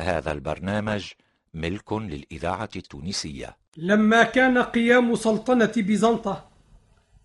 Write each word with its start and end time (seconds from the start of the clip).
هذا 0.00 0.32
البرنامج 0.32 1.04
ملك 1.54 1.92
للإذاعة 1.92 2.68
التونسية. 2.76 3.56
لما 3.76 4.22
كان 4.22 4.58
قيام 4.58 5.14
سلطنة 5.14 5.72
بيزنطة 5.76 6.48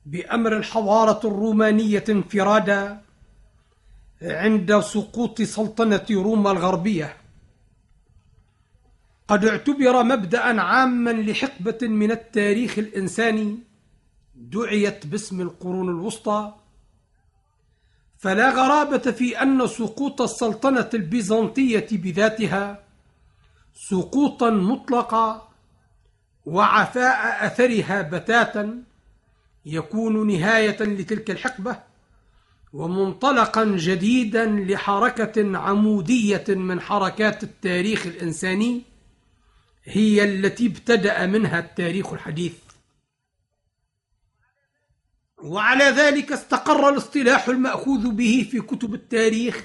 بأمر 0.06 0.58
الحضارة 0.58 1.28
الرومانية 1.28 2.04
انفرادا 2.10 3.02
عند 4.22 4.80
سقوط 4.80 5.42
سلطنة 5.42 6.06
روما 6.12 6.52
الغربية 6.52 7.18
قد 9.28 9.46
اعتبر 9.46 10.04
مبدأ 10.04 10.62
عاما 10.62 11.10
لحقبة 11.10 11.78
من 11.82 12.12
التاريخ 12.12 12.80
الإنساني 12.80 13.58
دعيت 14.36 15.08
باسم 15.08 15.42
القرون 15.42 15.90
الوسطى 15.90 16.54
فلا 18.26 18.50
غرابة 18.50 19.12
في 19.12 19.42
أن 19.42 19.68
سقوط 19.68 20.22
السلطنة 20.22 20.90
البيزنطية 20.94 21.88
بذاتها 21.92 22.84
سقوطا 23.74 24.50
مطلقا 24.50 25.50
وعفاء 26.46 27.46
أثرها 27.48 28.02
بتاتا 28.02 28.84
يكون 29.66 30.28
نهاية 30.28 30.84
لتلك 30.84 31.32
الحقبة 31.32 31.80
ومنطلقا 32.74 33.64
جديدا 33.64 34.46
لحركة 34.46 35.58
عمودية 35.58 36.46
من 36.50 36.82
حركات 36.82 37.44
التاريخ 37.44 38.06
الإنساني 38.06 38.82
هي 39.84 40.24
التي 40.24 40.68
ابتدأ 40.68 41.26
منها 41.26 41.60
التاريخ 41.60 42.14
الحديث. 42.14 42.54
وعلى 45.46 45.84
ذلك 45.84 46.32
استقر 46.32 46.90
الاصطلاح 46.90 47.48
المأخوذ 47.48 48.10
به 48.10 48.48
في 48.52 48.62
كتب 48.62 48.94
التاريخ 48.94 49.64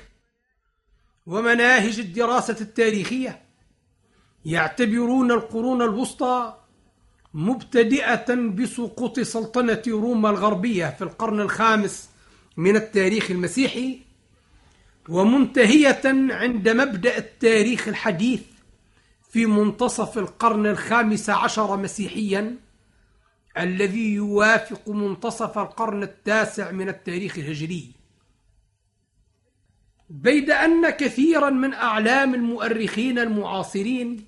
ومناهج 1.26 1.98
الدراسة 1.98 2.56
التاريخية. 2.60 3.42
يعتبرون 4.44 5.30
القرون 5.30 5.82
الوسطى 5.82 6.54
مبتدئة 7.34 8.34
بسقوط 8.34 9.20
سلطنة 9.20 9.82
روما 9.88 10.30
الغربية 10.30 10.86
في 10.98 11.04
القرن 11.04 11.40
الخامس 11.40 12.10
من 12.56 12.76
التاريخ 12.76 13.30
المسيحي 13.30 13.98
ومنتهية 15.08 16.02
عند 16.30 16.68
مبدأ 16.68 17.18
التاريخ 17.18 17.88
الحديث 17.88 18.40
في 19.30 19.46
منتصف 19.46 20.18
القرن 20.18 20.66
الخامس 20.66 21.30
عشر 21.30 21.76
مسيحيا. 21.76 22.56
الذي 23.58 24.12
يوافق 24.14 24.88
منتصف 24.88 25.58
القرن 25.58 26.02
التاسع 26.02 26.70
من 26.70 26.88
التاريخ 26.88 27.38
الهجري. 27.38 27.92
بيد 30.10 30.50
أن 30.50 30.90
كثيرا 30.90 31.50
من 31.50 31.74
أعلام 31.74 32.34
المؤرخين 32.34 33.18
المعاصرين 33.18 34.26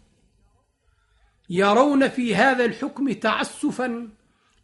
يرون 1.51 2.09
في 2.09 2.35
هذا 2.35 2.65
الحكم 2.65 3.13
تعسفا 3.13 4.09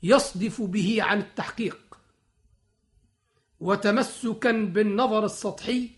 يصدف 0.03 0.63
به 0.63 0.99
عن 1.03 1.19
التحقيق 1.19 1.99
وتمسكا 3.61 4.53
بالنظر 4.53 5.25
السطحي 5.25 5.91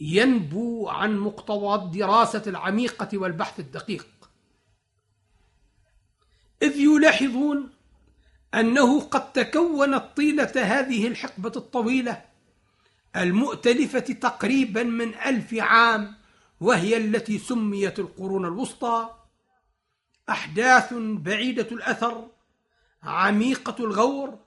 ينبو 0.00 0.88
عن 0.88 1.18
مقتضى 1.18 1.74
الدراسة 1.84 2.42
العميقة 2.46 3.18
والبحث 3.18 3.60
الدقيق. 3.60 4.06
إذ 6.62 6.76
يلاحظون 6.76 7.70
أنه 8.54 9.00
قد 9.00 9.32
تكونت 9.32 10.04
طيلة 10.16 10.52
هذه 10.56 11.06
الحقبة 11.06 11.52
الطويلة 11.56 12.22
المؤتلفة 13.16 13.98
تقريبا 13.98 14.82
من 14.82 15.14
ألف 15.14 15.54
عام 15.54 16.14
وهي 16.60 16.96
التي 16.96 17.38
سميت 17.38 17.98
القرون 17.98 18.44
الوسطى. 18.44 19.10
أحداث 20.28 20.94
بعيدة 20.94 21.68
الأثر 21.72 22.28
عميقة 23.02 23.84
الغور 23.84 24.38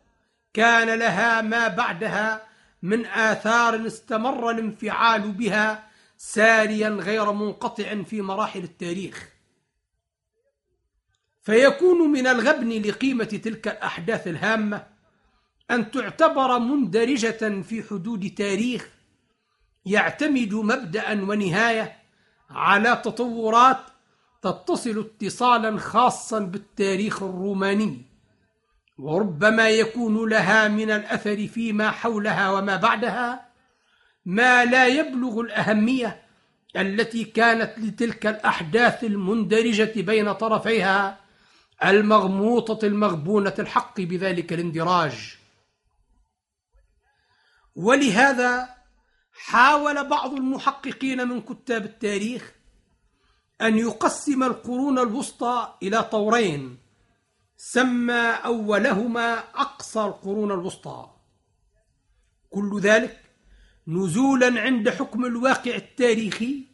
كان 0.53 0.99
لها 0.99 1.41
ما 1.41 1.67
بعدها 1.67 2.47
من 2.81 3.05
آثار 3.05 3.87
استمر 3.87 4.49
الانفعال 4.49 5.31
بها 5.31 5.89
ساريا 6.17 6.89
غير 6.89 7.31
منقطع 7.31 8.03
في 8.03 8.21
مراحل 8.21 8.63
التاريخ. 8.63 9.29
فيكون 11.47 12.11
من 12.11 12.27
الغبن 12.27 12.69
لقيمة 12.69 13.23
تلك 13.23 13.67
الأحداث 13.67 14.27
الهامة 14.27 14.83
أن 15.71 15.91
تعتبر 15.91 16.59
مندرجة 16.59 17.61
في 17.61 17.83
حدود 17.89 18.29
تاريخ 18.37 18.89
يعتمد 19.85 20.53
مبدأ 20.53 21.11
ونهاية 21.11 21.95
على 22.49 23.01
تطورات 23.05 23.77
تتصل 24.41 24.99
اتصالا 24.99 25.77
خاصا 25.77 26.39
بالتاريخ 26.39 27.23
الروماني 27.23 28.01
وربما 28.97 29.69
يكون 29.69 30.29
لها 30.29 30.67
من 30.67 30.91
الأثر 30.91 31.47
فيما 31.47 31.91
حولها 31.91 32.51
وما 32.51 32.75
بعدها 32.75 33.45
ما 34.25 34.65
لا 34.65 34.87
يبلغ 34.87 35.39
الأهمية 35.41 36.21
التي 36.75 37.23
كانت 37.23 37.79
لتلك 37.79 38.27
الأحداث 38.27 39.03
المندرجة 39.03 40.01
بين 40.01 40.31
طرفيها 40.33 41.26
المغموطة 41.85 42.85
المغبونة 42.85 43.53
الحق 43.59 44.01
بذلك 44.01 44.53
الاندراج. 44.53 45.37
ولهذا 47.75 48.75
حاول 49.31 50.09
بعض 50.09 50.33
المحققين 50.33 51.27
من 51.27 51.41
كتاب 51.41 51.85
التاريخ 51.85 52.51
أن 53.61 53.77
يقسم 53.77 54.43
القرون 54.43 54.99
الوسطى 54.99 55.73
إلى 55.83 56.03
طورين 56.03 56.77
سمى 57.57 58.31
أولهما 58.45 59.39
أقصى 59.39 59.99
القرون 59.99 60.51
الوسطى. 60.51 61.09
كل 62.49 62.79
ذلك 62.79 63.21
نزولا 63.87 64.61
عند 64.61 64.89
حكم 64.89 65.25
الواقع 65.25 65.75
التاريخي 65.75 66.66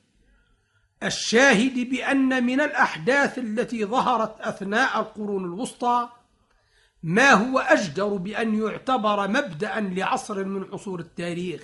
الشاهد 1.03 1.89
بأن 1.89 2.43
من 2.43 2.61
الأحداث 2.61 3.39
التي 3.39 3.85
ظهرت 3.85 4.41
أثناء 4.41 4.99
القرون 4.99 5.45
الوسطى 5.45 6.09
ما 7.03 7.31
هو 7.31 7.59
أجدر 7.59 8.07
بأن 8.07 8.61
يعتبر 8.61 9.27
مبدأ 9.27 9.79
لعصر 9.79 10.43
من 10.43 10.63
عصور 10.73 10.99
التاريخ. 10.99 11.63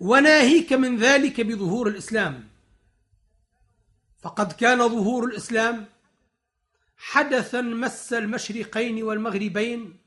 وناهيك 0.00 0.72
من 0.72 0.96
ذلك 0.98 1.40
بظهور 1.40 1.88
الإسلام. 1.88 2.48
فقد 4.18 4.52
كان 4.52 4.88
ظهور 4.88 5.24
الإسلام 5.24 5.86
حدثا 6.96 7.60
مس 7.60 8.12
المشرقين 8.12 9.02
والمغربين 9.02 9.98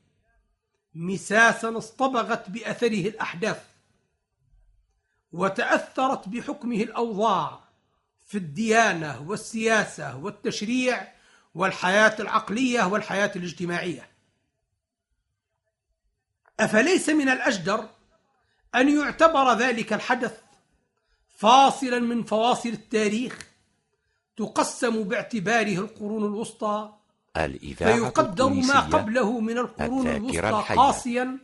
مساسا 0.94 1.78
اصطبغت 1.78 2.50
بأثره 2.50 3.08
الأحداث. 3.08 3.71
وتأثرت 5.32 6.28
بحكمه 6.28 6.76
الأوضاع 6.76 7.60
في 8.26 8.38
الديانة 8.38 9.22
والسياسة 9.28 10.16
والتشريع 10.16 11.12
والحياة 11.54 12.16
العقلية 12.20 12.82
والحياة 12.86 13.32
الاجتماعية. 13.36 14.08
أفليس 16.60 17.08
من 17.08 17.28
الأجدر 17.28 17.88
أن 18.74 18.98
يعتبر 18.98 19.52
ذلك 19.54 19.92
الحدث 19.92 20.40
فاصلا 21.36 21.98
من 21.98 22.22
فواصل 22.22 22.68
التاريخ 22.68 23.38
تقسم 24.36 25.02
باعتباره 25.02 25.78
القرون 25.78 26.24
الوسطى؟ 26.24 26.92
فيقدر 27.74 28.48
ما 28.48 28.80
قبله 28.80 29.40
من 29.40 29.58
القرون 29.58 30.06
الوسطى 30.06 30.64
قاسيا 30.76 31.38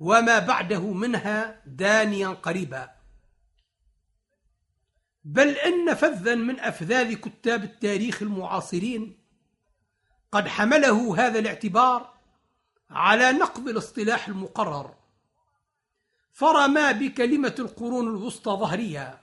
وما 0.00 0.38
بعده 0.38 0.80
منها 0.92 1.60
دانيا 1.66 2.28
قريبا. 2.28 2.93
بل 5.24 5.48
إن 5.48 5.94
فذا 5.94 6.34
من 6.34 6.60
أفذاذ 6.60 7.14
كتاب 7.14 7.64
التاريخ 7.64 8.22
المعاصرين. 8.22 9.18
قد 10.32 10.48
حمله 10.48 11.26
هذا 11.26 11.38
الاعتبار 11.38 12.14
على 12.90 13.32
نقض 13.32 13.68
الاصطلاح 13.68 14.28
المقرر. 14.28 14.94
فرما 16.32 16.92
بكلمة 16.92 17.54
القرون 17.58 18.08
الوسطى 18.08 18.50
ظهريا 18.52 19.20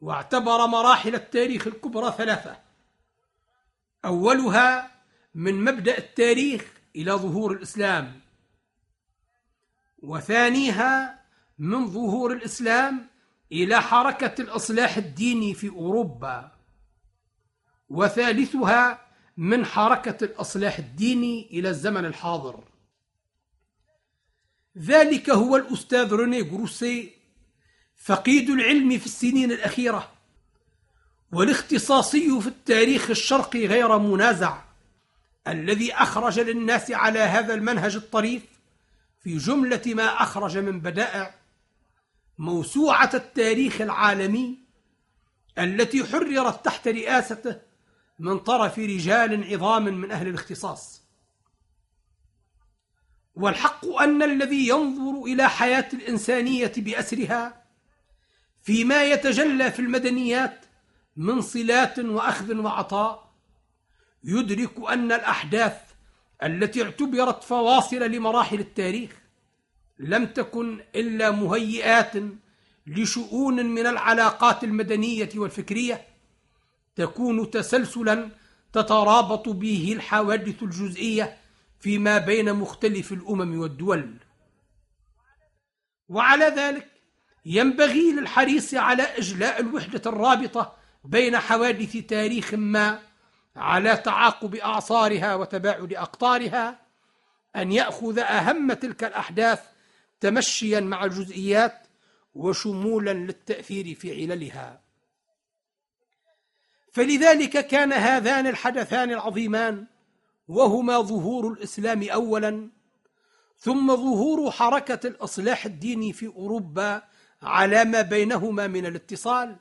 واعتبر 0.00 0.66
مراحل 0.66 1.14
التاريخ 1.14 1.66
الكبرى 1.66 2.14
ثلاثة. 2.18 2.58
أولها 4.04 4.90
من 5.34 5.64
مبدأ 5.64 5.98
التاريخ 5.98 6.72
إلى 6.96 7.12
ظهور 7.12 7.52
الإسلام. 7.52 8.20
وثانيها 9.98 11.24
من 11.58 11.86
ظهور 11.86 12.32
الإسلام 12.32 13.10
إلى 13.52 13.82
حركة 13.82 14.42
الإصلاح 14.42 14.96
الديني 14.96 15.54
في 15.54 15.68
أوروبا 15.68 16.52
وثالثها 17.88 19.06
من 19.36 19.66
حركة 19.66 20.24
الإصلاح 20.24 20.78
الديني 20.78 21.48
إلى 21.50 21.68
الزمن 21.68 22.04
الحاضر. 22.04 22.64
ذلك 24.78 25.30
هو 25.30 25.56
الأستاذ 25.56 26.12
روني 26.12 26.42
جروسي 26.42 27.12
فقيد 27.96 28.50
العلم 28.50 28.98
في 28.98 29.06
السنين 29.06 29.52
الأخيرة 29.52 30.10
والاختصاصي 31.32 32.40
في 32.40 32.46
التاريخ 32.46 33.10
الشرقي 33.10 33.66
غير 33.66 33.98
منازع 33.98 34.62
الذي 35.48 35.94
أخرج 35.94 36.40
للناس 36.40 36.90
على 36.90 37.18
هذا 37.18 37.54
المنهج 37.54 37.96
الطريف 37.96 38.42
في 39.20 39.36
جملة 39.36 39.82
ما 39.86 40.22
أخرج 40.22 40.58
من 40.58 40.80
بدائع 40.80 41.34
موسوعة 42.40 43.10
التاريخ 43.14 43.80
العالمي 43.80 44.58
التي 45.58 46.04
حررت 46.04 46.64
تحت 46.64 46.88
رئاسته 46.88 47.60
من 48.18 48.38
طرف 48.38 48.78
رجال 48.78 49.52
عظام 49.52 49.84
من 49.84 50.10
أهل 50.10 50.28
الاختصاص. 50.28 51.02
والحق 53.34 53.86
أن 53.86 54.22
الذي 54.22 54.68
ينظر 54.68 55.22
إلى 55.24 55.48
حياة 55.48 55.88
الإنسانية 55.92 56.72
بأسرها 56.76 57.64
فيما 58.62 59.04
يتجلى 59.04 59.70
في 59.70 59.80
المدنيات 59.80 60.64
من 61.16 61.40
صلات 61.40 61.98
وأخذ 61.98 62.56
وعطاء 62.56 63.32
يدرك 64.24 64.90
أن 64.90 65.12
الأحداث 65.12 65.80
التي 66.42 66.82
اعتبرت 66.82 67.44
فواصل 67.44 68.02
لمراحل 68.02 68.60
التاريخ 68.60 69.19
لم 70.00 70.26
تكن 70.26 70.80
إلا 70.94 71.30
مهيئات 71.30 72.12
لشؤون 72.86 73.66
من 73.66 73.86
العلاقات 73.86 74.64
المدنية 74.64 75.28
والفكرية 75.34 76.06
تكون 76.96 77.50
تسلسلا 77.50 78.30
تترابط 78.72 79.48
به 79.48 79.92
الحوادث 79.96 80.62
الجزئية 80.62 81.36
فيما 81.80 82.18
بين 82.18 82.52
مختلف 82.54 83.12
الأمم 83.12 83.60
والدول. 83.60 84.16
وعلى 86.08 86.44
ذلك 86.44 86.88
ينبغي 87.46 88.12
للحريص 88.12 88.74
على 88.74 89.02
إجلاء 89.02 89.60
الوحدة 89.60 90.02
الرابطة 90.06 90.76
بين 91.04 91.38
حوادث 91.38 91.96
تاريخ 91.96 92.54
ما 92.54 92.98
على 93.56 93.96
تعاقب 93.96 94.54
أعصارها 94.54 95.34
وتباعد 95.34 95.92
أقطارها 95.92 96.78
أن 97.56 97.72
يأخذ 97.72 98.18
أهم 98.18 98.72
تلك 98.72 99.04
الأحداث 99.04 99.60
تمشيا 100.20 100.80
مع 100.80 101.04
الجزئيات 101.04 101.86
وشمولا 102.34 103.12
للتأثير 103.12 103.94
في 103.94 104.20
عللها. 104.20 104.80
فلذلك 106.92 107.66
كان 107.66 107.92
هذان 107.92 108.46
الحدثان 108.46 109.10
العظيمان 109.10 109.86
وهما 110.48 111.00
ظهور 111.00 111.52
الإسلام 111.52 112.02
أولا 112.02 112.70
ثم 113.58 113.96
ظهور 113.96 114.50
حركة 114.50 115.06
الإصلاح 115.06 115.66
الديني 115.66 116.12
في 116.12 116.26
أوروبا 116.26 117.02
على 117.42 117.84
ما 117.84 118.02
بينهما 118.02 118.66
من 118.66 118.86
الاتصال. 118.86 119.56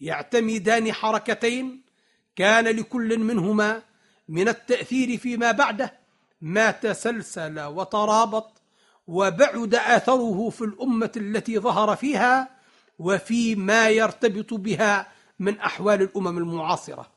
يعتمدان 0.00 0.92
حركتين 0.92 1.82
كان 2.36 2.64
لكل 2.64 3.18
منهما 3.18 3.82
من 4.28 4.48
التأثير 4.48 5.18
فيما 5.18 5.52
بعده 5.52 5.98
ما 6.40 6.70
تسلسل 6.70 7.60
وترابط 7.60 8.59
وبعد 9.10 9.74
آثره 9.74 10.50
في 10.50 10.64
الأمة 10.64 11.12
التي 11.16 11.58
ظهر 11.58 11.96
فيها 11.96 12.48
وفي 12.98 13.54
ما 13.54 13.88
يرتبط 13.88 14.54
بها 14.54 15.06
من 15.38 15.58
أحوال 15.58 16.02
الأمم 16.02 16.38
المعاصرة. 16.38 17.10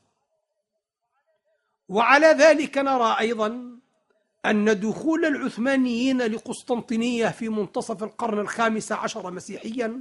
وعلى 1.88 2.26
ذلك 2.26 2.78
نرى 2.78 3.16
أيضا 3.20 3.78
أن 4.46 4.80
دخول 4.80 5.24
العثمانيين 5.24 6.22
لقسطنطينية 6.22 7.28
في 7.28 7.48
منتصف 7.48 8.02
القرن 8.02 8.38
الخامس 8.38 8.92
عشر 8.92 9.30
مسيحيا 9.30 10.00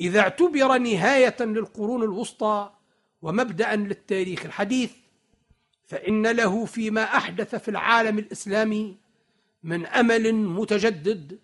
إذا 0.00 0.20
اعتبر 0.20 0.78
نهاية 0.78 1.36
للقرون 1.40 2.02
الوسطى 2.02 2.70
ومبدا 3.22 3.76
للتاريخ 3.76 4.44
الحديث 4.44 4.92
فإن 5.86 6.26
له 6.26 6.64
فيما 6.64 7.02
أحدث 7.02 7.54
في 7.54 7.68
العالم 7.68 8.18
الإسلامي 8.18 9.05
من 9.62 9.86
أمل 9.86 10.34
متجدد 10.34 11.38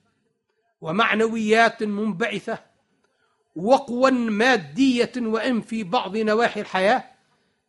ومعنويات 0.80 1.82
منبعثة 1.82 2.58
وقوى 3.56 4.10
مادية 4.10 5.12
وإن 5.16 5.60
في 5.60 5.84
بعض 5.84 6.16
نواحي 6.16 6.60
الحياة 6.60 7.04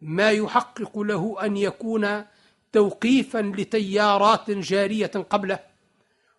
ما 0.02 0.32
يحقق 0.32 1.00
له 1.00 1.46
أن 1.46 1.58
يكون 1.58 2.26
توقيفا 2.72 3.54
لتيارات 3.58 4.52
جارية 4.52 5.08
قبله 5.08 5.60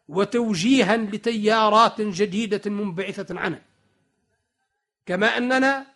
وتوجيها 0.08 0.96
لتيارات 0.96 2.00
جديدة 2.00 2.70
منبعثة 2.70 3.40
عنه. 3.40 3.62
كما 5.06 5.36
أننا 5.36 5.86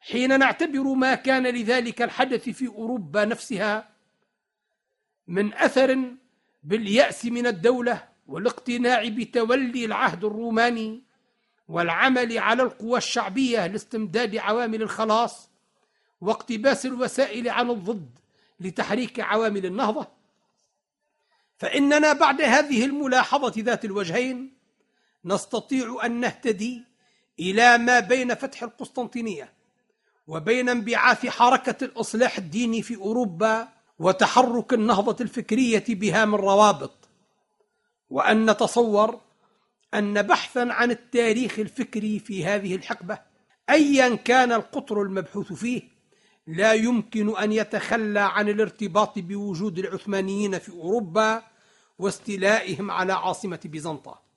حين 0.00 0.38
نعتبر 0.38 0.82
ما 0.82 1.14
كان 1.14 1.46
لذلك 1.46 2.02
الحدث 2.02 2.48
في 2.48 2.66
أوروبا 2.68 3.24
نفسها 3.24 3.88
من 5.26 5.54
أثر 5.54 5.98
باليأس 6.62 7.24
من 7.24 7.46
الدولة 7.46 8.08
والاقتناع 8.26 9.08
بتولي 9.08 9.84
العهد 9.84 10.24
الروماني 10.24 11.02
والعمل 11.68 12.38
على 12.38 12.62
القوى 12.62 12.98
الشعبية 12.98 13.66
لاستمداد 13.66 14.36
عوامل 14.36 14.82
الخلاص 14.82 15.50
واقتباس 16.20 16.86
الوسائل 16.86 17.48
عن 17.48 17.70
الضد 17.70 18.10
لتحريك 18.60 19.20
عوامل 19.20 19.66
النهضة. 19.66 20.06
فإننا 21.58 22.12
بعد 22.12 22.40
هذه 22.42 22.84
الملاحظة 22.84 23.52
ذات 23.58 23.84
الوجهين 23.84 24.52
نستطيع 25.24 25.96
أن 26.04 26.20
نهتدي 26.20 26.84
إلى 27.40 27.78
ما 27.78 28.00
بين 28.00 28.34
فتح 28.34 28.62
القسطنطينية 28.62 29.52
وبين 30.26 30.68
انبعاث 30.68 31.26
حركة 31.26 31.84
الإصلاح 31.84 32.38
الديني 32.38 32.82
في 32.82 32.96
أوروبا 32.96 33.68
وتحرك 34.00 34.72
النهضة 34.72 35.16
الفكرية 35.20 35.84
بها 35.88 36.24
من 36.24 36.34
روابط 36.34 37.08
وأن 38.10 38.50
نتصور 38.50 39.20
أن 39.94 40.22
بحثا 40.22 40.68
عن 40.70 40.90
التاريخ 40.90 41.58
الفكري 41.58 42.18
في 42.18 42.44
هذه 42.44 42.74
الحقبة 42.76 43.18
أيا 43.70 44.14
كان 44.14 44.52
القطر 44.52 45.02
المبحوث 45.02 45.52
فيه 45.52 45.82
لا 46.46 46.72
يمكن 46.72 47.36
أن 47.36 47.52
يتخلى 47.52 48.20
عن 48.20 48.48
الارتباط 48.48 49.18
بوجود 49.18 49.78
العثمانيين 49.78 50.58
في 50.58 50.72
أوروبا 50.72 51.42
واستيلائهم 51.98 52.90
على 52.90 53.12
عاصمة 53.12 53.60
بيزنطة. 53.64 54.29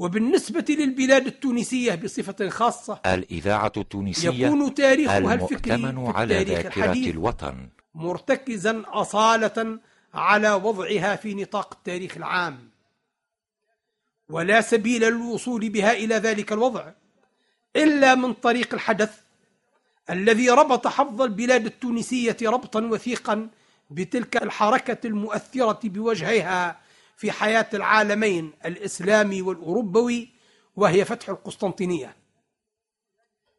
وبالنسبة 0.00 0.64
للبلاد 0.68 1.26
التونسية 1.26 1.94
بصفة 1.94 2.48
خاصة 2.48 3.00
الإذاعة 3.06 3.72
التونسية 3.76 4.46
يكون 4.46 4.74
تاريخها 4.74 5.34
الفكري 5.34 5.94
على 5.96 6.44
ذاكرة 6.44 6.68
الحديث 6.68 7.14
الوطن. 7.14 7.68
مرتكزا 7.94 8.82
أصالة 8.86 9.78
على 10.14 10.52
وضعها 10.52 11.16
في 11.16 11.34
نطاق 11.34 11.74
التاريخ 11.74 12.16
العام. 12.16 12.70
ولا 14.28 14.60
سبيل 14.60 15.02
للوصول 15.02 15.68
بها 15.68 15.92
إلى 15.92 16.14
ذلك 16.14 16.52
الوضع 16.52 16.92
إلا 17.76 18.14
من 18.14 18.32
طريق 18.32 18.74
الحدث 18.74 19.20
الذي 20.10 20.50
ربط 20.50 20.86
حظ 20.86 21.22
البلاد 21.22 21.66
التونسية 21.66 22.36
ربطا 22.42 22.80
وثيقا 22.80 23.48
بتلك 23.90 24.42
الحركة 24.42 25.06
المؤثرة 25.06 25.80
بوجهها 25.84 26.79
في 27.20 27.32
حياة 27.32 27.68
العالمين 27.74 28.52
الإسلامي 28.64 29.42
والأوروبوي 29.42 30.28
وهي 30.76 31.04
فتح 31.04 31.28
القسطنطينية. 31.28 32.16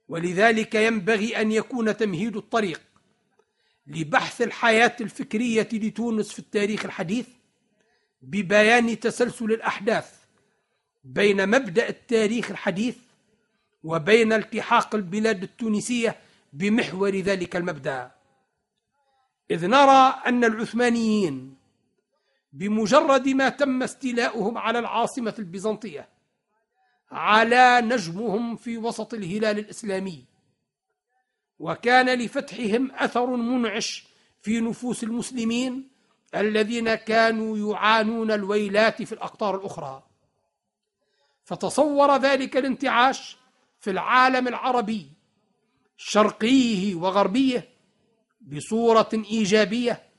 ولذلك 0.07 0.75
ينبغي 0.75 1.41
أن 1.41 1.51
يكون 1.51 1.97
تمهيد 1.97 2.37
الطريق 2.37 2.81
لبحث 3.87 4.41
الحياة 4.41 4.95
الفكرية 5.01 5.69
لتونس 5.73 6.31
في 6.31 6.39
التاريخ 6.39 6.85
الحديث 6.85 7.27
ببيان 8.21 8.99
تسلسل 8.99 9.45
الأحداث 9.45 10.13
بين 11.03 11.49
مبدأ 11.49 11.89
التاريخ 11.89 12.51
الحديث 12.51 12.97
وبين 13.83 14.33
التحاق 14.33 14.95
البلاد 14.95 15.43
التونسية 15.43 16.15
بمحور 16.53 17.15
ذلك 17.15 17.55
المبدأ. 17.55 18.11
إذ 19.51 19.67
نرى 19.67 20.21
أن 20.25 20.43
العثمانيين 20.43 21.60
بمجرد 22.53 23.27
ما 23.29 23.49
تم 23.49 23.83
استيلاؤهم 23.83 24.57
على 24.57 24.79
العاصمة 24.79 25.35
البيزنطية 25.39 26.09
على 27.11 27.81
نجمهم 27.81 28.55
في 28.55 28.77
وسط 28.77 29.13
الهلال 29.13 29.59
الإسلامي. 29.59 30.25
وكان 31.59 32.19
لفتحهم 32.19 32.91
أثر 32.91 33.25
منعش 33.35 34.05
في 34.41 34.59
نفوس 34.59 35.03
المسلمين 35.03 35.89
الذين 36.35 36.95
كانوا 36.95 37.73
يعانون 37.73 38.31
الويلات 38.31 39.01
في 39.01 39.11
الأقطار 39.11 39.55
الأخرى. 39.55 40.03
فتصور 41.43 42.17
ذلك 42.17 42.57
الانتعاش 42.57 43.37
في 43.79 43.89
العالم 43.89 44.47
العربي 44.47 45.11
شرقيه 45.97 46.95
وغربيه 46.95 47.69
بصورة 48.41 49.09
إيجابية 49.13 50.10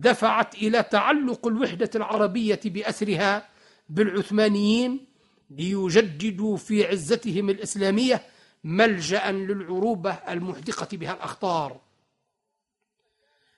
دفعت 0.00 0.54
إلى 0.54 0.82
تعلق 0.82 1.46
الوحدة 1.46 1.90
العربية 1.94 2.60
بأسرها 2.64 3.48
بالعثمانيين 3.88 5.06
ليجددوا 5.50 6.56
في 6.56 6.86
عزتهم 6.86 7.50
الإسلامية 7.50 8.22
ملجأ 8.64 9.32
للعروبة 9.32 10.10
المحدقة 10.12 10.96
بها 10.96 11.12
الأخطار. 11.12 11.80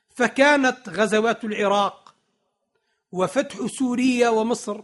فكانت 0.09 0.88
غزوات 0.88 1.44
العراق 1.44 2.14
وفتح 3.12 3.66
سوريا 3.66 4.28
ومصر 4.28 4.80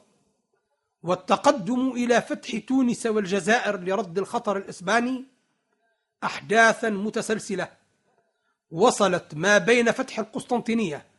والتقدم 1.03 1.91
إلى 1.91 2.23
فتح 2.23 2.59
تونس 2.59 3.07
والجزائر 3.07 3.81
لرد 3.81 4.19
الخطر 4.19 4.57
الإسباني 4.57 5.25
أحداثا 6.25 6.91
متسلسلة 6.91 7.69
وصلت 8.71 9.35
ما 9.35 9.59
بين 9.59 9.93
فتح 9.93 10.19
القسطنطينية 10.19 11.16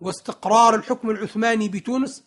واستقرار 0.00 0.74
الحكم 0.74 1.10
العثماني 1.10 1.68
بتونس 1.68 2.24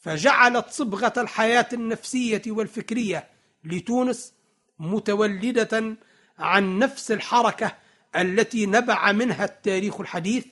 فجعلت 0.00 0.68
صبغة 0.70 1.12
الحياة 1.16 1.68
النفسية 1.72 2.42
والفكرية 2.46 3.28
لتونس 3.64 4.32
متولدة 4.78 5.96
عن 6.38 6.78
نفس 6.78 7.10
الحركة 7.10 7.76
التي 8.16 8.66
نبع 8.66 9.12
منها 9.12 9.44
التاريخ 9.44 10.00
الحديث 10.00 10.44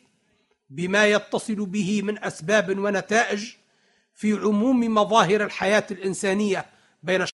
بما 0.70 1.06
يتصل 1.06 1.66
به 1.66 2.02
من 2.02 2.25
أسباب 2.25 2.78
ونتائج 2.78 3.52
في 4.14 4.32
عموم 4.32 4.94
مظاهر 4.94 5.44
الحياة 5.44 5.87
الإنسانية 5.90 6.66
بين 7.02 7.25